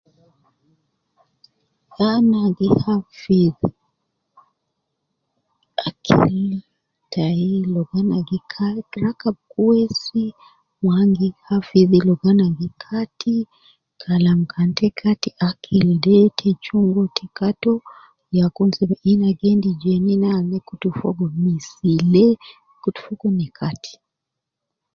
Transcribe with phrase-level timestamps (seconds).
[2.09, 3.61] Ana gi hafidh,
[5.87, 6.49] akili
[7.13, 10.23] tai logo ana gi kati, rakab kwesi
[10.81, 13.35] wu an gi hafidhi ligo ana gi Kati
[14.01, 17.81] Kalam kan te Kati akil de, te juru te Kati uwo
[18.37, 18.69] ya kul
[19.11, 21.07] ina gi endi jenina ne kutu fi
[21.43, 22.25] missile,
[22.81, 23.93] kutu fogo ne kati